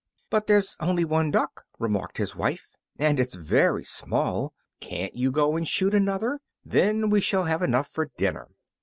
"But 0.31 0.47
there's 0.47 0.77
only 0.79 1.05
one 1.05 1.29
duck," 1.29 1.63
remarked 1.77 2.17
his 2.17 2.35
wife, 2.35 2.71
"and 2.97 3.19
it's 3.19 3.35
very 3.35 3.83
small. 3.83 4.51
Can't 4.79 5.15
you 5.15 5.29
go 5.29 5.55
and 5.55 5.67
shoot 5.67 5.93
another? 5.93 6.39
Then 6.65 7.11
we 7.11 7.21
shall 7.21 7.43
have 7.43 7.61
enough 7.61 7.87
for 7.87 8.09
dinner." 8.17 8.47